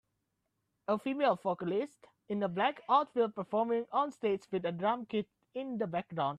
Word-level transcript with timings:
A 0.87 0.97
female 0.97 1.35
vocalist 1.35 2.07
in 2.29 2.41
a 2.41 2.49
black 2.49 2.81
outfit 2.89 3.35
performing 3.35 3.85
on 3.91 4.11
stage 4.11 4.41
with 4.51 4.65
a 4.65 4.71
drum 4.71 5.05
kit 5.05 5.27
in 5.53 5.77
the 5.77 5.85
background. 5.85 6.29